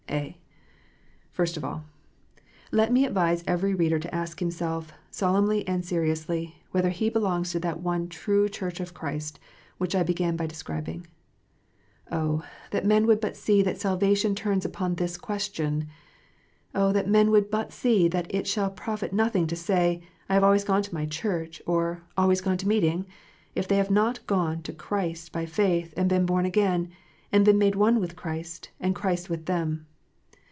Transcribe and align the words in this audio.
(a) 0.09 0.35
First 1.31 1.55
of 1.55 1.63
all, 1.63 1.85
let 2.69 2.91
me 2.91 3.05
advise 3.05 3.45
every 3.47 3.73
reader 3.73 3.97
to 3.97 4.13
ask 4.13 4.41
himself, 4.41 4.91
solemnly 5.09 5.65
and 5.65 5.85
seriously, 5.85 6.57
whether 6.71 6.89
he 6.89 7.09
belongs 7.09 7.51
to 7.51 7.61
that 7.61 7.79
one 7.79 8.09
true 8.09 8.49
Church 8.49 8.81
of 8.81 8.93
Christ 8.93 9.39
which 9.77 9.95
I 9.95 10.03
began 10.03 10.35
by 10.35 10.47
describing. 10.47 11.07
Oh, 12.11 12.43
that 12.71 12.85
men 12.85 13.07
would 13.07 13.21
but 13.21 13.37
see 13.37 13.61
that 13.61 13.79
salvation 13.79 14.35
turns 14.35 14.65
upon 14.65 14.95
this 14.95 15.15
question! 15.15 15.87
Oh, 16.75 16.91
that 16.91 17.07
men 17.07 17.31
would 17.31 17.49
but 17.49 17.71
see 17.71 18.09
that 18.09 18.27
it 18.35 18.45
shall 18.47 18.69
profit 18.69 19.13
nothing 19.13 19.47
to 19.47 19.55
say," 19.55 20.01
I 20.29 20.33
have 20.33 20.43
always 20.43 20.65
gone 20.65 20.83
to 20.83 20.93
my 20.93 21.05
Church," 21.05 21.61
or" 21.65 22.01
always 22.17 22.41
gone 22.41 22.57
to 22.57 22.67
Meeting," 22.67 23.05
if 23.55 23.65
they 23.65 23.77
have 23.77 23.89
not 23.89 24.27
gone 24.27 24.61
to 24.63 24.73
Christ 24.73 25.31
by 25.31 25.45
faith, 25.45 25.93
and 25.95 26.09
been 26.09 26.25
born 26.25 26.45
again, 26.45 26.91
and 27.31 27.45
been 27.45 27.57
made 27.57 27.75
one 27.75 28.01
with 28.01 28.17
Christ, 28.17 28.71
and 28.81 28.93
Christ 28.93 29.29
with 29.29 29.45
them 29.45 29.85